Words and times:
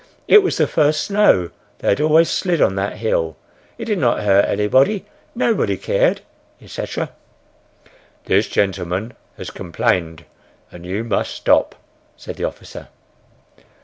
It 0.27 0.41
was 0.41 0.57
"the 0.57 0.65
first 0.65 1.03
snow;" 1.03 1.51
they 1.77 1.95
"always 1.97 2.27
slid 2.27 2.59
on 2.59 2.73
that 2.73 2.97
hill;" 2.97 3.37
"it 3.77 3.85
did 3.85 3.99
not 3.99 4.23
hurt 4.23 4.45
anybody;" 4.45 5.05
"nobody 5.35 5.77
cared," 5.77 6.21
etc. 6.59 7.11
"This 8.25 8.47
gentleman 8.47 9.13
has 9.37 9.51
complained, 9.51 10.25
and 10.71 10.87
you 10.87 11.03
must 11.03 11.35
stop," 11.35 11.75
said 12.17 12.37
the 12.37 12.45
officer. 12.45 12.87